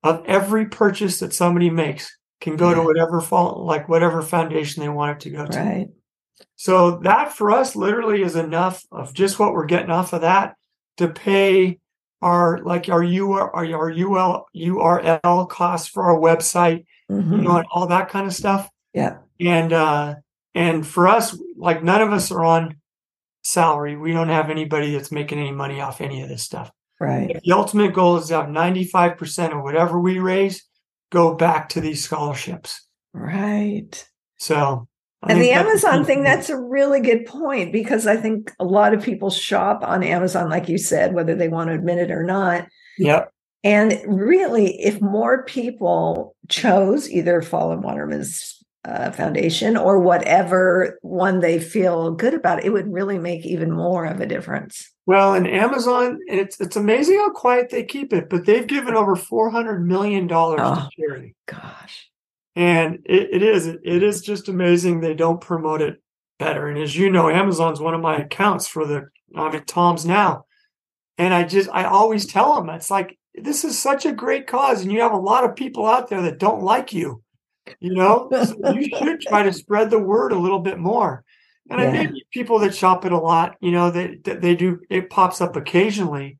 [0.02, 2.10] of every purchase that somebody makes
[2.40, 2.74] can go yeah.
[2.74, 5.56] to whatever fall, like whatever foundation they want it to go to.
[5.56, 5.88] Right.
[6.56, 10.56] So that for us literally is enough of just what we're getting off of that
[10.96, 11.78] to pay
[12.22, 17.36] our like our UR our, our UL URL costs for our website, mm-hmm.
[17.36, 18.68] you know, and all that kind of stuff.
[18.92, 19.18] Yeah.
[19.38, 20.16] And uh
[20.54, 22.76] and for us, like none of us are on
[23.42, 23.96] salary.
[23.96, 26.70] We don't have anybody that's making any money off any of this stuff.
[26.98, 27.40] Right.
[27.42, 30.64] The ultimate goal is to have 95% of whatever we raise
[31.10, 32.86] go back to these scholarships.
[33.12, 34.06] Right.
[34.38, 34.86] So,
[35.22, 38.94] I and the Amazon thing, that's a really good point because I think a lot
[38.94, 42.22] of people shop on Amazon, like you said, whether they want to admit it or
[42.22, 42.66] not.
[42.98, 43.30] Yep.
[43.62, 51.58] And really, if more people chose either Fallen Watermen's uh, foundation or whatever one they
[51.58, 54.90] feel good about, it would really make even more of a difference.
[55.06, 59.16] Well, in Amazon, it's it's amazing how quiet they keep it, but they've given over
[59.16, 61.34] four hundred million dollars oh, to charity.
[61.46, 62.08] Gosh,
[62.54, 66.00] and it, it is it is just amazing they don't promote it
[66.38, 66.68] better.
[66.68, 70.46] And as you know, Amazon's one of my accounts for the I'm at Tom's now,
[71.18, 74.82] and I just I always tell them it's like this is such a great cause,
[74.82, 77.22] and you have a lot of people out there that don't like you
[77.80, 81.24] you know, so you should try to spread the word a little bit more.
[81.68, 81.88] And yeah.
[81.88, 85.40] I think people that shop it a lot, you know, they they do it pops
[85.40, 86.38] up occasionally,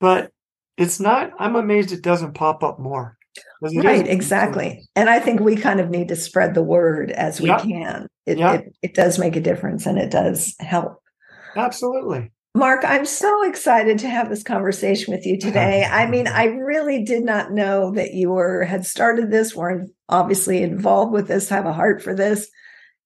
[0.00, 0.32] but
[0.78, 1.32] it's not.
[1.38, 3.18] I'm amazed it doesn't pop up more.
[3.62, 4.88] Right, exactly.
[4.96, 8.08] And I think we kind of need to spread the word as we can.
[8.24, 11.02] It, it it does make a difference and it does help.
[11.56, 12.30] Absolutely.
[12.54, 15.84] Mark, I'm so excited to have this conversation with you today.
[15.84, 20.62] I mean, I really did not know that you were had started this, were obviously
[20.62, 22.50] involved with this, have a heart for this.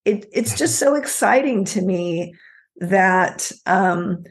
[0.05, 2.35] It, it's just so exciting to me
[2.81, 4.25] that um,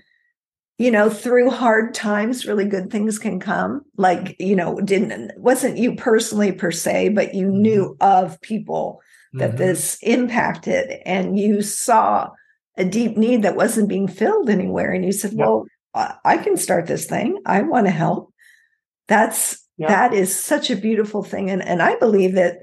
[0.78, 3.84] you know, through hard times, really good things can come.
[3.96, 8.28] Like, you know, didn't wasn't you personally per se, but you knew mm-hmm.
[8.30, 9.02] of people
[9.34, 9.58] that mm-hmm.
[9.58, 12.30] this impacted and you saw
[12.78, 14.92] a deep need that wasn't being filled anywhere.
[14.92, 15.40] And you said, yep.
[15.40, 17.40] well, I can start this thing.
[17.46, 18.34] I want to help.
[19.08, 19.90] That's yep.
[19.90, 21.50] that is such a beautiful thing.
[21.50, 22.60] And and I believe that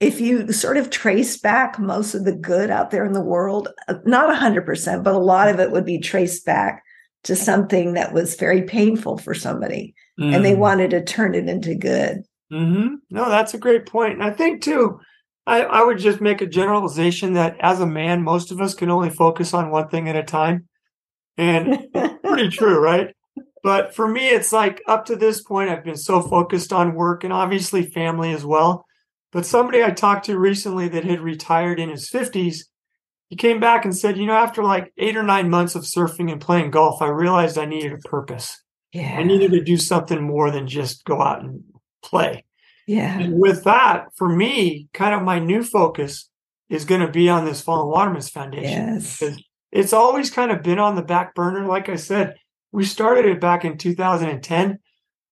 [0.00, 3.68] if you sort of trace back most of the good out there in the world,
[3.86, 6.82] uh, not 100%, but a lot of it would be traced back
[7.22, 10.34] to something that was very painful for somebody mm.
[10.34, 10.58] and they mm.
[10.58, 12.24] wanted to turn it into good.
[12.52, 12.96] Mm-hmm.
[13.10, 14.14] No, that's a great point.
[14.14, 14.98] And I think, too,
[15.46, 18.90] I, I would just make a generalization that as a man, most of us can
[18.90, 20.68] only focus on one thing at a time.
[21.36, 21.86] And
[22.24, 23.14] pretty true, right?
[23.62, 27.22] But for me, it's like up to this point, I've been so focused on work
[27.22, 28.84] and obviously family as well.
[29.30, 32.64] But somebody I talked to recently that had retired in his 50s,
[33.28, 36.30] he came back and said, you know, after like eight or nine months of surfing
[36.30, 38.62] and playing golf, I realized I needed a purpose.
[38.92, 39.16] Yeah.
[39.16, 41.62] I needed to do something more than just go out and
[42.02, 42.44] play.
[42.86, 43.18] Yeah.
[43.18, 46.28] And with that, for me, kind of my new focus
[46.68, 48.88] is going to be on this Fallen Waterman's Foundation.
[48.88, 49.22] Yes.
[49.70, 51.66] It's always kind of been on the back burner.
[51.66, 52.34] Like I said,
[52.72, 54.78] we started it back in 2010,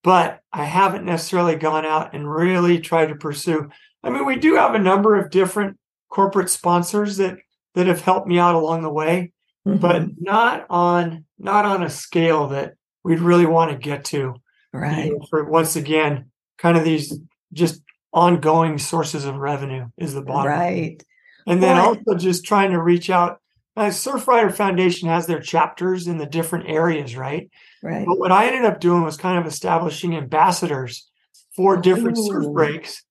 [0.05, 3.70] but I haven't necessarily gone out and really tried to pursue.
[4.03, 5.79] I mean, we do have a number of different
[6.11, 7.38] corporate sponsors that
[7.74, 9.33] that have helped me out along the way,
[9.66, 9.79] mm-hmm.
[9.79, 12.74] but not on not on a scale that
[13.05, 14.35] we'd really want to get to.
[14.72, 15.07] Right.
[15.07, 17.18] You know, for once again, kind of these
[17.53, 20.53] just ongoing sources of revenue is the bottom.
[20.53, 21.03] Right.
[21.46, 23.40] And then also just trying to reach out.
[23.76, 27.50] Uh, Surfrider Foundation has their chapters in the different areas, right?
[27.83, 28.04] Right.
[28.06, 31.09] But what I ended up doing was kind of establishing ambassadors
[31.54, 32.26] for different Ooh.
[32.26, 33.04] surf breaks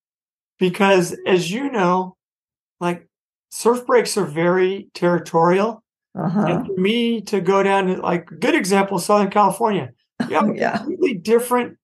[0.60, 2.16] because as you know,
[2.80, 3.08] like
[3.50, 5.84] surf breaks are very territorial.
[6.16, 6.46] Uh-huh.
[6.46, 9.92] And for me to go down to like good example, Southern California,
[10.30, 10.76] you have yeah.
[10.76, 11.78] a completely different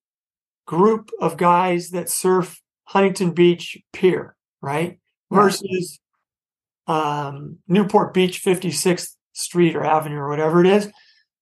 [0.65, 4.99] group of guys that surf Huntington Beach Pier, right?
[5.31, 5.99] Versus
[6.87, 10.91] um, Newport Beach 56th Street or Avenue or whatever it is.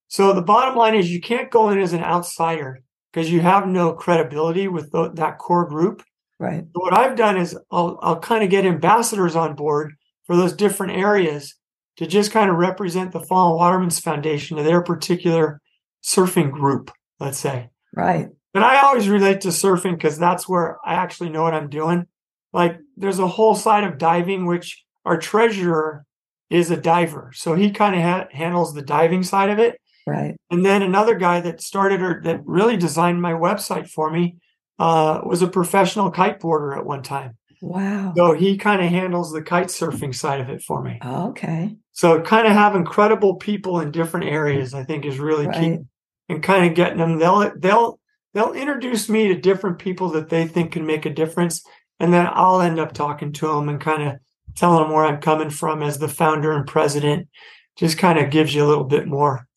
[0.07, 3.67] So the bottom line is you can't go in as an outsider because you have
[3.67, 6.03] no credibility with the, that core group.
[6.39, 6.63] Right.
[6.63, 9.93] So what I've done is I'll, I'll kind of get ambassadors on board
[10.25, 11.55] for those different areas
[11.97, 15.61] to just kind of represent the Fallen Watermen's Foundation to their particular
[16.03, 17.69] surfing group, let's say.
[17.95, 18.29] Right.
[18.53, 22.07] And I always relate to surfing because that's where I actually know what I'm doing.
[22.51, 26.05] Like there's a whole side of diving, which our treasurer
[26.49, 27.31] is a diver.
[27.33, 29.79] So he kind of ha- handles the diving side of it.
[30.05, 30.35] Right.
[30.51, 34.37] And then another guy that started or that really designed my website for me
[34.79, 37.37] uh, was a professional kiteboarder at one time.
[37.61, 38.13] Wow.
[38.17, 40.99] So he kind of handles the kite surfing side of it for me.
[41.01, 41.75] Oh, okay.
[41.93, 45.77] So kind of having credible people in different areas, I think, is really right.
[45.77, 45.85] key.
[46.29, 47.99] And kind of getting them, they'll they'll
[48.33, 51.63] they'll introduce me to different people that they think can make a difference,
[51.99, 54.15] and then I'll end up talking to them and kind of
[54.55, 57.27] telling them where I'm coming from as the founder and president.
[57.75, 59.47] Just kind of gives you a little bit more,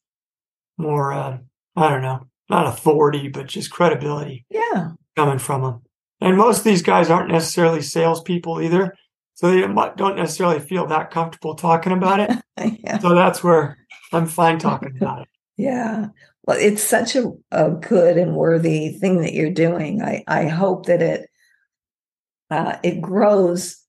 [0.79, 1.13] more.
[1.13, 1.39] Uh,
[1.77, 4.47] I don't know, not authority, but just credibility.
[4.49, 5.83] Yeah, coming from them.
[6.21, 8.95] And most of these guys aren't necessarily salespeople either.
[9.35, 12.31] So they don't necessarily feel that comfortable talking about it.
[12.81, 12.99] yeah.
[12.99, 13.77] So that's where
[14.13, 15.29] I'm fine talking about it.
[15.59, 16.09] Yeah.
[16.45, 20.03] Well, it's such a, a good and worthy thing that you're doing.
[20.03, 21.31] I, I hope that it
[22.51, 23.83] uh, it grows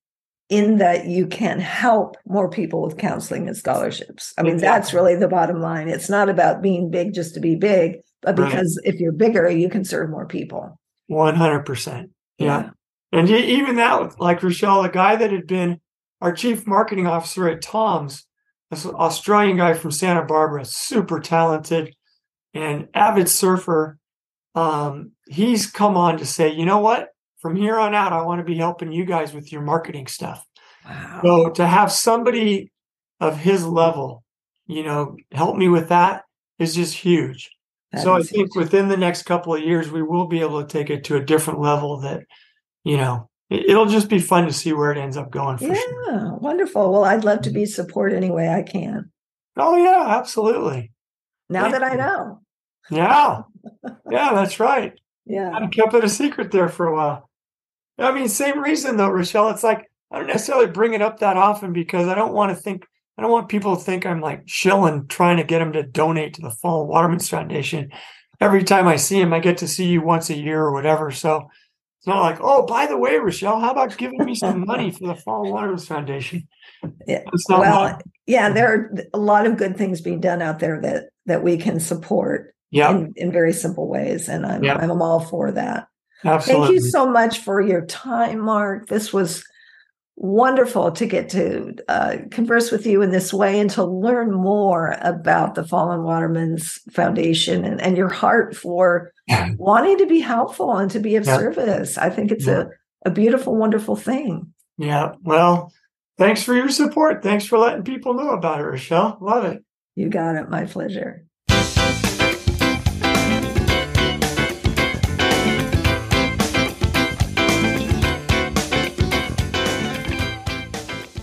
[0.50, 4.34] in that you can help more people with counseling and scholarships.
[4.38, 4.80] I mean, exactly.
[4.80, 5.90] that's really the bottom line.
[5.90, 8.94] It's not about being big just to be big, but because right.
[8.94, 10.80] if you're bigger, you can serve more people.
[11.12, 12.10] 100%.
[12.38, 12.70] Yeah.
[13.12, 15.80] And even that, like Rochelle, the guy that had been
[16.22, 18.26] our chief marketing officer at Tom's,
[18.70, 21.94] this Australian guy from Santa Barbara, super talented
[22.54, 23.98] and avid surfer.
[24.56, 27.10] Um, he's come on to say, you know what?
[27.40, 30.46] From here on out, I want to be helping you guys with your marketing stuff.
[30.86, 31.20] Wow.
[31.24, 32.72] So to have somebody
[33.20, 34.24] of his level,
[34.66, 36.24] you know, help me with that
[36.60, 37.50] is just huge.
[37.92, 38.56] That so I think huge.
[38.56, 41.24] within the next couple of years, we will be able to take it to a
[41.24, 42.24] different level that
[42.88, 45.58] you know, it'll just be fun to see where it ends up going.
[45.60, 46.36] yeah, sure.
[46.36, 46.90] wonderful.
[46.92, 47.72] Well, I'd love to be mm-hmm.
[47.72, 49.12] support any way I can.
[49.58, 50.94] Oh yeah, absolutely.
[51.50, 52.42] Now Thank that I know.
[52.90, 53.42] Yeah,
[54.10, 54.98] yeah, that's right.
[55.28, 57.30] Yeah, I kept it a secret there for a while.
[57.98, 59.50] I mean, same reason though, Rochelle.
[59.50, 62.62] It's like I don't necessarily bring it up that often because I don't want to
[62.62, 62.86] think.
[63.18, 66.36] I don't want people to think I'm like shilling trying to get them to donate
[66.36, 67.92] to the Fallen Watermen's Foundation.
[68.40, 71.10] Every time I see him, I get to see you once a year or whatever.
[71.10, 71.50] So
[72.00, 75.08] it's not like, oh, by the way, Rochelle, how about giving me some money for
[75.08, 76.48] the Fallen Watermen's Foundation?
[77.08, 77.24] Yeah.
[77.50, 81.44] well, yeah, there are a lot of good things being done out there that that
[81.44, 82.92] we can support yeah.
[82.92, 84.28] in, in very simple ways.
[84.28, 84.82] And I'm yep.
[84.82, 85.88] I'm all for that.
[86.24, 86.68] Absolutely.
[86.68, 88.88] Thank you so much for your time, Mark.
[88.88, 89.44] This was
[90.18, 94.98] wonderful to get to uh, converse with you in this way and to learn more
[95.02, 99.12] about the Fallen Watermen's Foundation and, and your heart for
[99.58, 101.38] wanting to be helpful and to be of yeah.
[101.38, 101.98] service.
[101.98, 102.64] I think it's yeah.
[103.06, 104.54] a, a beautiful, wonderful thing.
[104.80, 105.14] Yeah.
[105.22, 105.72] Well,
[106.18, 107.22] thanks for your support.
[107.22, 109.20] Thanks for letting people know about it, Rochelle.
[109.22, 109.64] Love it.
[109.96, 110.50] You got it.
[110.50, 111.27] My pleasure.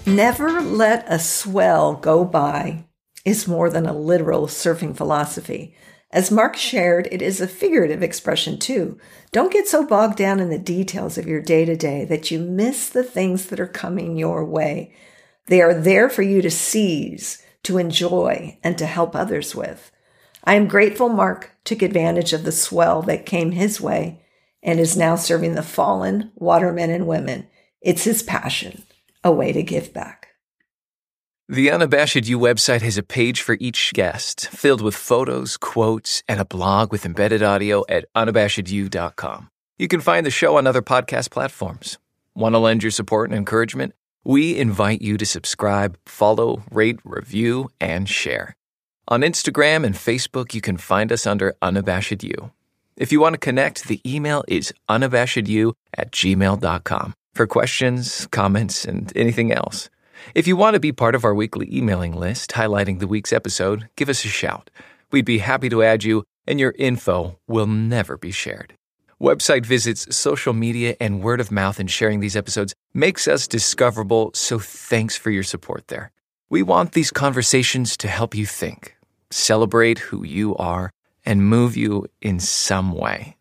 [0.06, 2.84] Never let a swell go by
[3.24, 5.74] is more than a literal surfing philosophy.
[6.10, 8.98] As Mark shared, it is a figurative expression too.
[9.32, 12.38] Don't get so bogged down in the details of your day to day that you
[12.38, 14.94] miss the things that are coming your way.
[15.46, 19.90] They are there for you to seize, to enjoy, and to help others with.
[20.44, 24.22] I am grateful Mark took advantage of the swell that came his way
[24.62, 27.48] and is now serving the fallen watermen and women.
[27.80, 28.84] It's his passion,
[29.24, 30.28] a way to give back.
[31.48, 36.40] The Unabashed You website has a page for each guest, filled with photos, quotes, and
[36.40, 39.48] a blog with embedded audio at unabashedyou.com.
[39.78, 41.98] You can find the show on other podcast platforms.
[42.34, 43.94] Want to lend your support and encouragement?
[44.24, 48.56] We invite you to subscribe, follow, rate, review, and share.
[49.08, 52.52] On Instagram and Facebook, you can find us under Unabashed You.
[52.96, 59.12] If you want to connect, the email is unabashedyou at gmail.com for questions, comments, and
[59.16, 59.90] anything else.
[60.34, 63.88] If you want to be part of our weekly emailing list highlighting the week's episode,
[63.96, 64.70] give us a shout.
[65.10, 68.74] We'd be happy to add you, and your info will never be shared.
[69.20, 74.30] Website visits, social media, and word of mouth in sharing these episodes makes us discoverable,
[74.34, 76.10] so thanks for your support there.
[76.50, 78.96] We want these conversations to help you think,
[79.30, 80.90] celebrate who you are,
[81.24, 83.36] and move you in some way.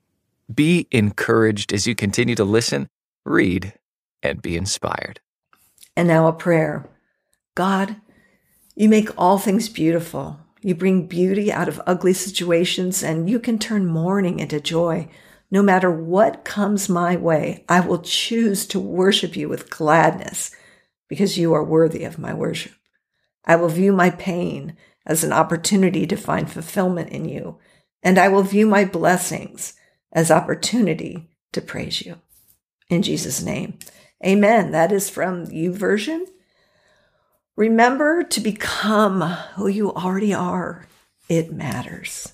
[0.54, 2.88] Be encouraged as you continue to listen,
[3.26, 3.74] read,
[4.24, 5.20] and be inspired.
[5.96, 6.90] And now a prayer.
[7.56, 7.98] God,
[8.76, 10.40] you make all things beautiful.
[10.62, 15.10] You bring beauty out of ugly situations, and you can turn mourning into joy.
[15.52, 20.56] No matter what comes my way, I will choose to worship you with gladness
[21.08, 22.74] because you are worthy of my worship.
[23.46, 27.60] I will view my pain as an opportunity to find fulfillment in you,
[28.02, 29.74] and I will view my blessings
[30.12, 32.20] as opportunity to praise you.
[32.90, 33.78] In Jesus' name.
[34.24, 34.72] Amen.
[34.72, 36.28] That is from YouVersion.
[37.56, 40.88] Remember to become who you already are.
[41.30, 42.33] It matters.